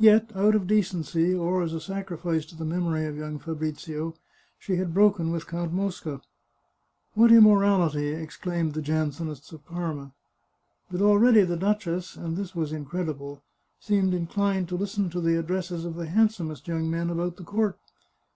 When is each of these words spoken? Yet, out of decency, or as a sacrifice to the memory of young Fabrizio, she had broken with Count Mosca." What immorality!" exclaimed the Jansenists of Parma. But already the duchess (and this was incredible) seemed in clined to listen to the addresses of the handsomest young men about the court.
Yet, 0.00 0.34
out 0.34 0.56
of 0.56 0.66
decency, 0.66 1.32
or 1.32 1.62
as 1.62 1.72
a 1.72 1.80
sacrifice 1.80 2.44
to 2.46 2.56
the 2.56 2.64
memory 2.64 3.06
of 3.06 3.16
young 3.16 3.38
Fabrizio, 3.38 4.16
she 4.58 4.74
had 4.74 4.92
broken 4.92 5.30
with 5.30 5.46
Count 5.46 5.72
Mosca." 5.72 6.20
What 7.14 7.30
immorality!" 7.30 8.08
exclaimed 8.14 8.74
the 8.74 8.82
Jansenists 8.82 9.52
of 9.52 9.64
Parma. 9.64 10.12
But 10.90 11.02
already 11.02 11.42
the 11.44 11.56
duchess 11.56 12.16
(and 12.16 12.36
this 12.36 12.56
was 12.56 12.72
incredible) 12.72 13.44
seemed 13.78 14.12
in 14.12 14.26
clined 14.26 14.66
to 14.70 14.74
listen 14.76 15.08
to 15.10 15.20
the 15.20 15.38
addresses 15.38 15.84
of 15.84 15.94
the 15.94 16.06
handsomest 16.06 16.66
young 16.66 16.90
men 16.90 17.08
about 17.08 17.36
the 17.36 17.44
court. 17.44 17.78